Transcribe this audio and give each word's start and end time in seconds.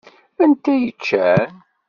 Anta 0.43 0.71
i 0.75 0.77
yeččan? 0.85 1.49